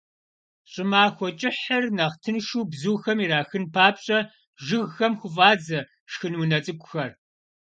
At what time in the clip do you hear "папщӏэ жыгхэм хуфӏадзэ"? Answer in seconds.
3.73-5.79